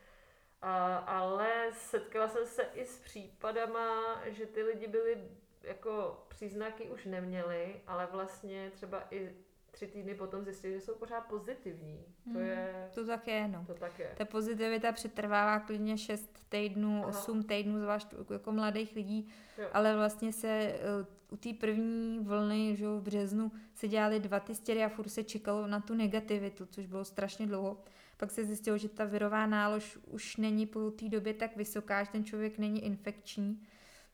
[1.05, 5.29] Ale setkala jsem se i s případama, že ty lidi byli
[5.63, 9.35] jako příznaky už neměli, ale vlastně třeba i
[9.75, 11.99] tři týdny potom zjistili, že jsou pořád pozitivní.
[12.23, 12.41] To Hmm.
[12.47, 13.63] je, To tak je, no.
[13.67, 14.13] to tak je.
[14.17, 17.07] Ta pozitivita přetrvává klidně 6 týdnů, Aha.
[17.19, 19.67] 8 týdnů, zvlášť jako mladých lidí, Jo.
[19.73, 20.79] ale vlastně se eh,
[21.31, 25.67] u té první vlny, že v březnu se dělaly dva testy a furt se čekalo
[25.67, 27.77] na tu negativitu, což bylo strašně dlouho.
[28.17, 32.11] Pak se zjistilo, že ta virová nálož už není po té době tak vysoká, že
[32.11, 33.61] ten člověk není infekční,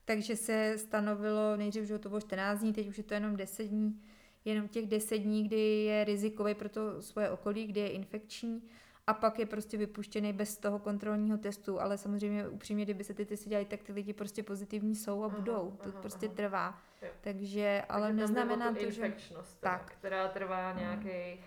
[0.04, 3.64] takže se stanovilo, nejdřív, že to bylo 14 dní, teď už je to jenom 10
[3.64, 4.00] dní,
[4.44, 8.62] jenom těch 10 dní, kdy je rizikový pro to svoje okolí, kdy je infekční
[9.06, 13.26] a pak je prostě vypuštěný bez toho kontrolního testu, ale samozřejmě upřímně, kdyby se ty
[13.26, 15.70] testy dělaly, tak ty lidi prostě pozitivní jsou a Aha, budou.
[15.82, 16.34] To aha, prostě aha.
[16.34, 16.82] trvá.
[17.02, 17.08] Jo.
[17.20, 19.92] Takže, ale Takže neznamená to, že infekčnost, teda, Tak.
[19.92, 21.40] která trvá nějakých...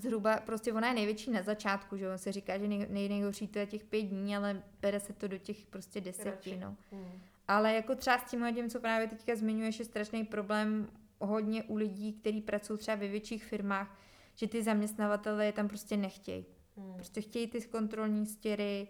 [0.00, 3.48] zhruba, prostě ona je největší na začátku, že jo, se říká, že nej, nej, nejhorší
[3.48, 6.76] to je těch pět dní, ale bere se to do těch prostě deseti, no.
[6.92, 7.20] Hmm.
[7.48, 10.88] Ale jako třeba s tím, co právě teďka zmiňuješ, je strašný problém
[11.26, 13.98] hodně u lidí, kteří pracují třeba ve větších firmách,
[14.34, 16.44] že ty zaměstnavatele je tam prostě nechtějí.
[16.76, 16.94] Hmm.
[16.94, 18.88] Prostě chtějí ty kontrolní stěry,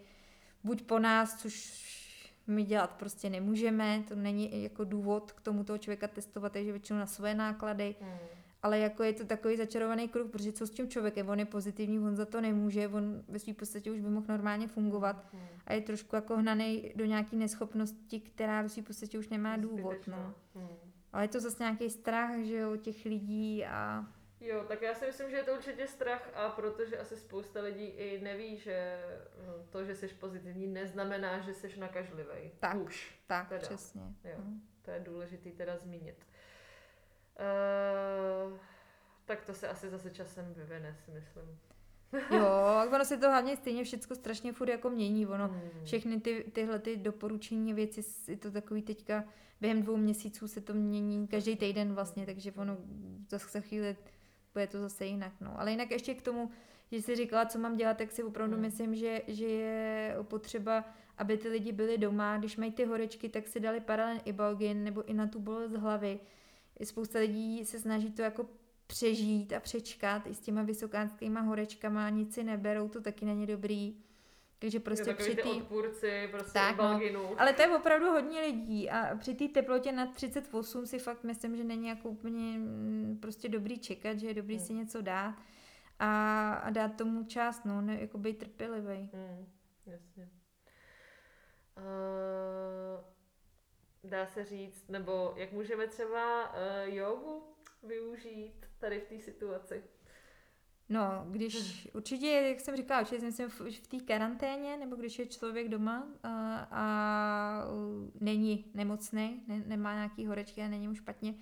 [0.64, 1.84] buď po nás, což
[2.46, 6.98] my dělat prostě nemůžeme, to není jako důvod k tomu toho člověka testovat, takže většinou
[6.98, 8.18] na své náklady, Hmm.
[8.62, 11.98] ale jako je to takový začarovaný kruh, protože co s tím člověkem, on je pozitivní,
[11.98, 15.42] on za to nemůže, on ve své podstatě už by mohl normálně fungovat Hmm.
[15.66, 20.06] a je trošku jako hnaný do nějaké neschopnosti, která ve své podstatě už nemá důvod,
[20.06, 20.34] no.
[20.54, 20.68] Hmm.
[21.14, 24.04] Ale je to zase nějaký strach, že jo, těch lidí a
[24.40, 27.84] Jo, tak já si myslím, že je to určitě strach a protože asi spousta lidí
[27.84, 28.98] i neví, že
[29.38, 32.50] hm, to, že jsi pozitivní, neznamená, že jsi nakažlivý.
[32.60, 32.76] Tak.
[32.76, 33.18] Už.
[33.26, 33.60] tak, Teda.
[33.60, 34.02] přesně.
[34.24, 34.34] Jo.
[34.38, 34.60] no.
[34.82, 36.26] To je důležitý teda zmínit.
[38.50, 38.58] Uh,
[39.24, 41.60] tak to se asi zase časem vyvine, si myslím.
[42.30, 42.44] Jo,
[42.80, 45.60] a ono se to hlavně stejně všechno strašně furt jako mění, ono Hmm.
[45.84, 49.24] všechny ty, tyhle ty doporučení věci, je to takový teďka,
[49.60, 52.76] během dvou měsíců se to mění každý týden vlastně, takže ono
[53.28, 53.96] zase za chvíli
[54.52, 55.60] bude to zase jinak, no.
[55.60, 56.50] Ale jinak ještě k tomu,
[56.92, 58.62] že jsi říkala, co mám dělat, tak si opravdu Hmm.
[58.62, 60.84] myslím, že, že je potřeba,
[61.18, 65.04] aby ty lidi byli doma, když mají ty horečky, tak si dali paralen ibalgin nebo
[65.04, 66.20] i na tu bolest hlavy.
[66.84, 68.46] Spousta lidí se snaží to jako
[68.86, 73.96] přežít a přečkat i s těma vysokánskýma horečkama, nic si neberou, to taky není dobrý.
[74.58, 76.76] Takže prostě jo, při té odpůrci, prostě Tak,
[77.12, 77.40] no.
[77.40, 81.56] ale to je opravdu hodně lidí a při té teplotě na 38 si fakt myslím,
[81.56, 84.66] že není jako úplně mm, prostě dobrý čekat, že je dobrý Hmm.
[84.66, 85.34] si něco dát
[85.98, 89.10] a, a dát tomu čas, no, ne, jako být trpělivý.
[89.14, 89.46] Hmm,
[89.86, 90.28] jasně.
[91.76, 93.04] Uh,
[94.10, 96.58] dá se říct, nebo jak můžeme třeba uh,
[96.94, 97.53] jogu
[97.84, 99.82] využít tady v té situaci?
[100.88, 105.18] No, když určitě, jak jsem říkala, určitě si myslím v, v té karanténě, nebo když
[105.18, 110.94] je člověk doma a, a uh, není nemocný, ne, nemá nějaký horečky a není mu
[110.94, 111.34] špatně,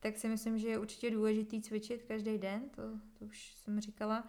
[0.00, 2.82] tak si myslím, že je určitě důležitý cvičit každý den, to,
[3.18, 4.28] to už jsem říkala.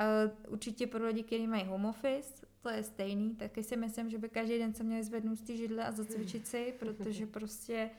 [0.00, 4.18] Uh, určitě pro lidi, kteří mají home office, to je stejný, taky si myslím, že
[4.18, 7.90] by každý den se měli zvednout z té židle a zacvičit si, protože prostě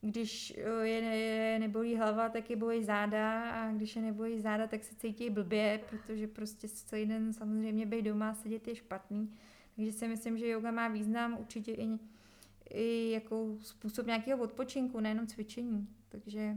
[0.00, 4.66] když eh, je, je nebolí hlava, tak je bolí záda a když je nebolí záda,
[4.66, 9.34] tak se cítí blbě, protože prostě celý den samozřejmě být doma a sedět je špatný.
[9.76, 11.98] Takže si myslím, že yoga má význam určitě i,
[12.70, 15.88] i jako způsob nějakého odpočinku, nejenom cvičení.
[16.08, 16.56] Takže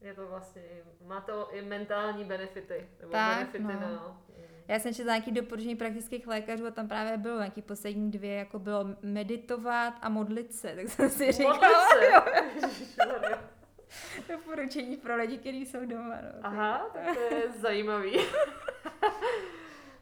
[0.00, 0.62] je to vlastně,
[1.06, 3.80] má to i mentální benefity, nebo tak, benefity no.
[3.80, 4.20] na...
[4.68, 8.58] Já jsem četla nějaký doporučení praktických lékařů a tam právě bylo nějaký poslední dvě, jako
[8.58, 11.86] bylo meditovat a modlit se, tak jsem si říkala,
[14.28, 16.14] doporučení pro lidi, kteří jsou doma.
[16.22, 16.38] No.
[16.42, 18.18] Aha, tak to je zajímavý.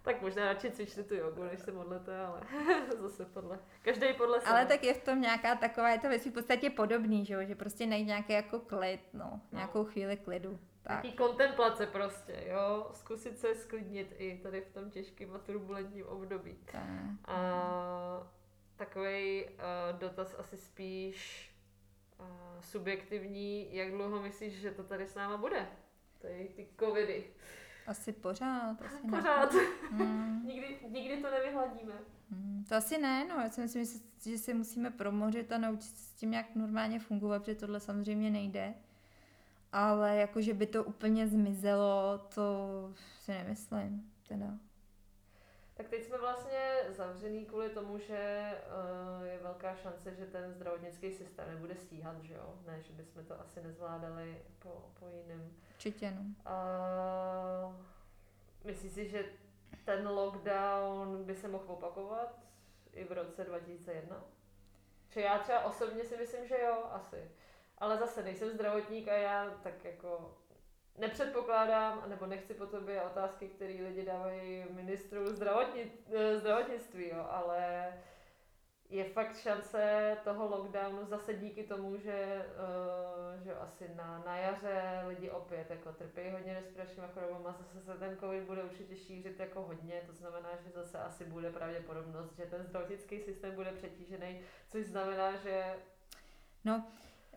[0.02, 2.40] Tak možná radši cvičte tu jogu, než se modlete, ale
[2.98, 4.50] zase podle, každý podle sebe.
[4.50, 7.40] Ale tak je v tom nějaká taková, je to věc v podstatě podobný, že, jo?
[7.42, 10.58] že prostě najít nějaký jako klid, no, nějakou chvíli klidu.
[10.82, 10.96] Tak.
[10.96, 16.58] Taký kontemplace prostě, jo, zkusit se sklidnit i tady v tom těžkém a turbulentním období.
[16.72, 16.82] Tak.
[17.24, 18.26] A
[18.76, 21.50] takový uh, dotaz asi spíš
[22.20, 22.26] uh,
[22.60, 25.68] subjektivní, jak dlouho myslíš, že to tady s náma bude?
[26.18, 27.24] Tady ty covidy.
[27.88, 28.82] Asi pořád.
[28.82, 29.52] Asi pořád.
[29.90, 30.42] Hmm.
[30.46, 31.92] nikdy, nikdy to nevyhladíme.
[32.30, 33.34] Hmm, to asi ne, no.
[33.34, 33.84] Já si myslím,
[34.26, 38.30] že si musíme promořit a naučit se s tím nějak normálně fungovat, protože tohle samozřejmě
[38.30, 38.74] nejde.
[39.72, 42.44] Ale jako, že by to úplně zmizelo, to
[43.20, 44.12] si nemyslím.
[44.28, 44.58] Teda.
[45.78, 48.52] Tak teď jsme vlastně zavřený kvůli tomu, že
[49.18, 52.58] uh, je velká šance, že ten zdravotnický systém nebude stíhat, že jo?
[52.66, 55.56] Ne, že bychom to asi nezvládali po, po jiném.
[55.70, 56.20] Určitě, no.
[56.20, 57.74] Uh,
[58.64, 59.24] myslíš si, že
[59.84, 62.38] ten lockdown by se mohl opakovat
[62.92, 64.24] i v roce 2001?
[65.08, 67.30] Že já třeba osobně si myslím, že jo, asi.
[67.78, 70.37] Ale zase nejsem zdravotník a já tak jako
[70.98, 77.92] nepředpokládám, nebo nechci po tobě otázky, které lidi dávají ministru zdravotni, eh, zdravotnictví, jo, ale
[78.90, 82.46] je fakt šance toho lockdownu zase díky tomu, že,
[83.36, 87.94] uh, že asi na, na jaře lidi opět jako trpí hodně respiračníma chorobama, zase se
[87.94, 92.46] ten covid bude určitě šířit jako hodně, to znamená, že zase asi bude pravděpodobnost, že
[92.46, 95.74] ten zdravotnický systém bude přetížený, což znamená, že
[96.64, 96.84] No,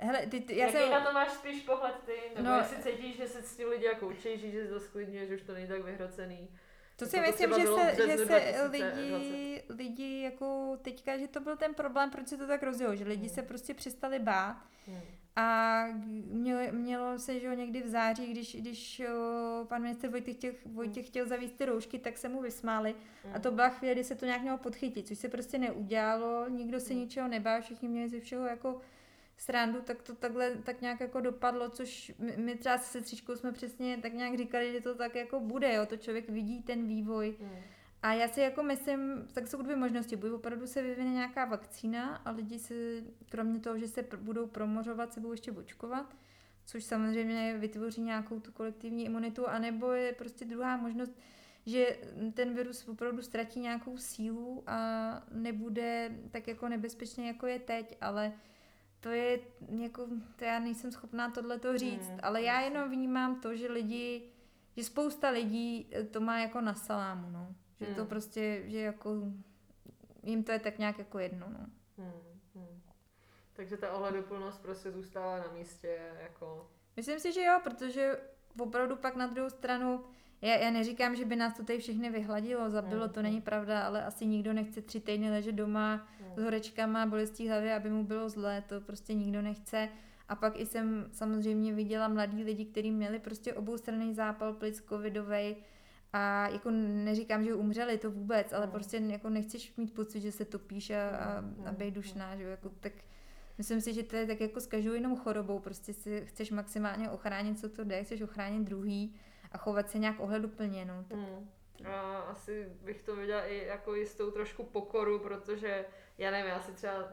[0.02, 0.92] Hele, ty, ty, já Jaký jsem...
[0.92, 2.36] na to máš spíš pohled ty?
[2.36, 5.28] Nebo no, jestli cítíš, že se s tím lidi jako učí, že se to sklidňuje,
[5.28, 6.50] že už to není tak vyhrocený?
[6.96, 11.74] To si myslím, že se, že se lidi, lidi jako teďka, že to byl ten
[11.74, 13.36] problém, proč se to tak rozjelo, že lidi hmm.
[13.36, 14.58] se prostě přestali bát.
[14.88, 15.02] Hmm.
[15.36, 15.86] A
[16.26, 21.08] mělo, mělo se, že někdy v září, když, když o, pan minister Vojtěch, těch, Vojtěch
[21.08, 22.96] chtěl zavíst ty roušky, tak se mu vysmáli.
[23.24, 23.36] Hmm.
[23.36, 26.80] A to byla chvíle, kdy se to nějak mělo podchytit, což se prostě neudělalo, nikdo
[26.80, 27.02] se hmm.
[27.02, 28.82] ničeho nebál, všichni měli ze všeho jako
[29.42, 33.52] srandu, tak to takhle tak nějak jako dopadlo, což my, my třeba se sestřičkou jsme
[33.52, 37.36] přesně tak nějak říkali, že to tak jako bude, jo, to člověk vidí ten vývoj.
[37.40, 37.60] Hmm.
[38.04, 40.16] A já si jako myslím, tak jsou dvě možnosti.
[40.16, 42.74] Buď opravdu se vyvine nějaká vakcína a lidi se,
[43.30, 46.16] kromě toho, že se budou promořovat, se budou ještě očkovat,
[46.66, 51.20] což samozřejmě vytvoří nějakou tu kolektivní imunitu, anebo je prostě druhá možnost,
[51.66, 51.98] že
[52.34, 58.34] ten virus opravdu ztratí nějakou sílu a nebude tak jako nebezpečný, jako je teď, ale
[59.02, 59.40] to je
[59.80, 63.72] jako, to já nejsem schopná tohle to říct, hmm, ale já jenom vnímám to, že
[63.72, 64.32] lidi,
[64.78, 67.56] že spousta lidí to má jako na salámu, no.
[67.80, 67.96] Že hmm.
[67.96, 69.16] to prostě, že jako
[70.24, 71.66] jim to je tak nějak jako jedno, no.
[71.98, 72.22] Hmm,
[72.56, 72.82] hmm.
[73.54, 76.72] Takže ta ohleduplnost prostě zůstává na místě, jako...
[76.96, 78.20] Myslím si, že jo, protože
[78.60, 80.04] opravdu pak na druhou stranu
[80.42, 84.06] já, já neříkám, že by nás to tady všechny vyhladilo, zabilo, to není pravda, ale
[84.06, 88.64] asi nikdo nechce tři týdny ležet doma s horečkama, bolestí hlavy, aby mu bylo zlé,
[88.68, 89.90] to prostě nikdo nechce.
[90.30, 95.56] A pak i jsem samozřejmě viděla mladí lidi, kteří měli prostě oboustranný zápal plic covidovej,
[96.14, 100.46] a jako neříkám, že umřeli, to vůbec, ale prostě jako nechceš mít pocit, že se
[100.46, 102.94] topíš a, a, a bej dušná, že jako tak
[103.58, 107.10] myslím si, že to je tak jako s každou jinou chorobou, prostě si chceš maximálně
[107.10, 109.16] ochránit, co to jde, chceš ochránit druhý
[109.52, 111.06] a chovat se nějak ohleduplně, no.
[111.08, 111.18] Tak...
[111.18, 111.50] Hmm.
[111.86, 115.86] A asi bych to viděla i jako jistou trošku pokoru, protože
[116.18, 117.08] já nevím, já si třeba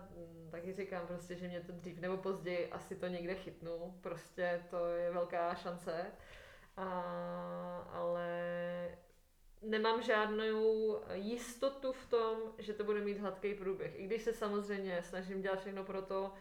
[0.50, 4.86] taky říkám prostě, že mě to dřív nebo později asi to někde chytnu, prostě to
[4.86, 6.06] je velká šance,
[6.76, 6.90] a,
[7.92, 8.38] ale
[9.62, 13.98] nemám žádnou jistotu v tom, že to bude mít hladký průběh.
[13.98, 16.32] I když se samozřejmě snažím dělat všechno pro to,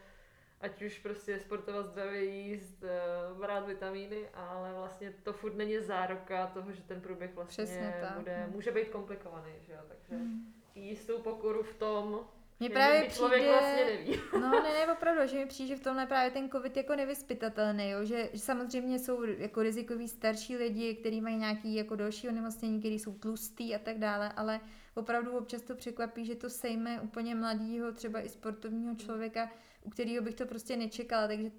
[0.60, 6.46] ať už prostě sportovat zdravě jíst, eh, brát vitamíny, ale vlastně to furt není záruka
[6.46, 8.52] toho, že ten průběh vlastně bude, hmm.
[8.52, 9.80] může být komplikovaný, že jo?
[9.88, 10.54] takže hmm.
[10.74, 12.26] jistou pokoru v tom,
[12.60, 13.58] Mně právě někdy člověk přijde...
[13.58, 14.20] vlastně neví.
[14.32, 17.90] No ne, ne, opravdu, že mi přijde, že v tomhle právě ten covid jako nevyspytatelný,
[17.90, 18.04] jo?
[18.04, 22.98] Že, že samozřejmě jsou jako rizikoví starší lidi, kteří mají nějaký jako další onemocnění, kteří
[22.98, 24.60] jsou tlustý a tak dále, ale
[24.94, 29.50] opravdu občas to překvapí, že to sejme úplně mladýho, třeba i sportovního člověka,
[29.88, 31.50] u kterého bych to prostě nečekala, takže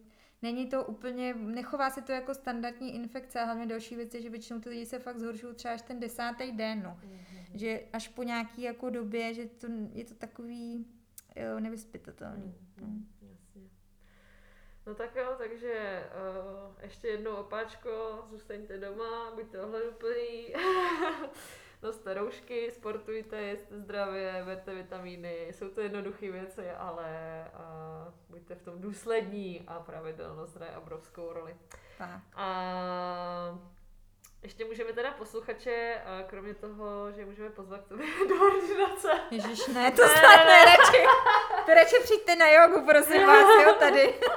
[0.42, 4.30] není to úplně, nechová se to jako standardní infekce a hlavně další věc je, že
[4.30, 7.00] většinou ty lidi se fakt zhoršují třeba až ten desátý den, no.
[7.02, 7.58] Mm-hmm.
[7.58, 10.86] Že až po nějaký jako době, že to, je to takový
[11.36, 12.56] jo, nevyspytatelný.
[12.82, 12.88] No.
[12.88, 13.70] Mm, jasně.
[14.86, 20.54] No tak jo, takže uh, ještě jednou opáčko, zůstaňte doma, buďte ohleduplní,
[21.82, 27.08] noste roušky, sportujte, jeste zdravě, berte vitamíny, jsou to jednoduché věci, ale
[27.54, 31.56] uh, buďte v tom důslední a pravidelnost hraje obrovskou roli.
[31.98, 32.22] Tak.
[32.36, 33.60] A
[34.42, 39.12] ještě můžeme teda posluchače, kromě toho, že můžeme pozvat k tobě do ordinace.
[39.32, 41.06] Ježiš, ne, to snad ne, radši.
[41.66, 44.20] To radši přijďte na jogu, prosím vás, jo, tady.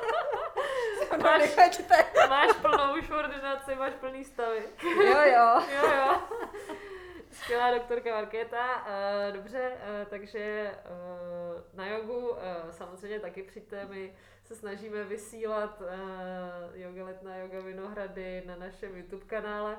[1.22, 2.28] Máš-.
[2.28, 4.62] Máš plnou už ordinaci, máš plný stavy.
[4.82, 5.62] Jo, jo.
[5.74, 6.22] Jo, jo.
[7.33, 8.87] Skvělá doktorka Markéta.
[8.87, 12.37] Uh, dobře, uh, takže uh, na jogu
[12.70, 13.87] samozřejmě taky přijďte.
[13.87, 15.83] My se snažíme vysílat
[16.74, 19.78] Yoga Letná Yoga Vinohrady na našem YouTube kanále,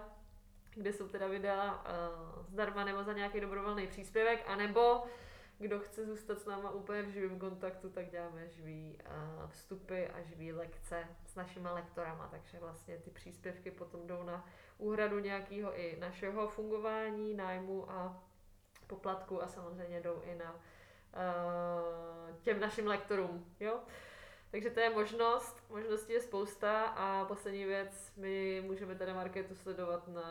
[0.76, 1.84] kde jsou teda videa
[2.48, 5.04] zdarma nebo za nějaký dobrovolný příspěvek, anebo
[5.60, 8.98] kdo chce zůstat s náma úplně v živém kontaktu, tak děláme živý
[9.48, 14.46] vstupy a živý lekce s našimi lektorama, takže vlastně ty příspěvky potom jdou na
[14.84, 18.24] úhradu nějakého i našeho fungování, nájmu a
[18.88, 20.60] poplatku a samozřejmě jdou i na uh,
[22.42, 23.80] těm našim lektorům, jo.
[24.52, 30.08] Takže to je možnost, možností je spousta a poslední věc, my můžeme teda Marketu sledovat
[30.08, 30.24] na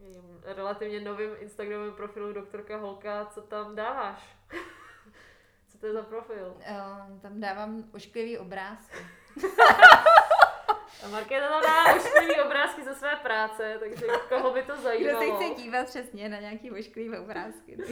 [0.00, 4.36] jejím relativně novém Instagramovém profilu doktorka Holka, co tam dáváš?
[5.68, 6.56] co to je za profil?
[6.70, 8.98] Jo, tam dávám ošklivý obrázky.
[11.04, 14.82] A Markéta tam dá ošklivý obrázky ze své práce, takže koho by to Kdo se
[14.82, 15.36] zajímalo.
[15.36, 17.78] chce dívat přesně na nějaký ošklivý obrázky.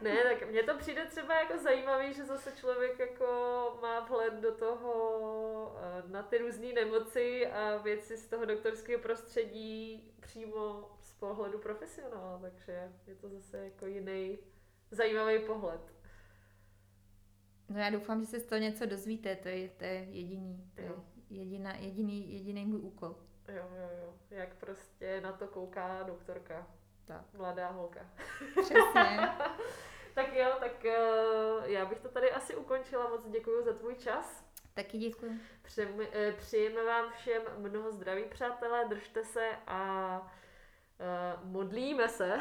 [0.00, 3.26] Ne, tak mně to přijde třeba jako zajímavý, že zase člověk jako
[3.82, 10.12] má vhled do toho, eh, na ty různé nemoci a věci z toho doktorského prostředí
[10.20, 14.38] přímo z pohledu profesionála, takže je to zase jako jiný
[14.90, 15.80] zajímavý pohled.
[17.68, 20.80] No já doufám, že se z toho něco dozvíte, to je, to je jediný, to
[20.80, 21.04] je Jo.
[21.36, 23.16] Jediná, jediný, jediný můj úkol.
[23.48, 24.14] Jo, jo, jo.
[24.30, 26.66] Jak prostě na to kouká doktorka.
[27.04, 27.24] Tak.
[27.38, 28.00] Mladá holka.
[28.62, 29.28] Přesně.
[30.14, 31.00] Tak jo, tak eh,
[31.64, 33.08] já bych to tady asi ukončila.
[33.08, 34.44] Moc děkuji za tvůj čas.
[34.74, 35.40] Taky děkuji.
[36.12, 40.32] Eh, přejeme vám všem mnoho zdraví, přátelé, držte se a
[41.02, 42.38] eh, modlíme se,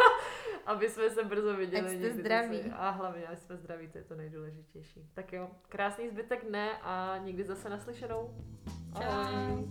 [0.66, 1.86] aby jsme se brzo viděli.
[1.86, 2.56] Ať jste někdy zdraví.
[2.56, 2.74] zase.
[2.76, 5.10] A hlavně, ať jsme zdraví, to je to nejdůležitější.
[5.14, 8.34] Tak jo, krásný zbytek dne a někdy zase naslyšenou.
[8.98, 9.02] Čau.
[9.02, 9.64] Ahoj.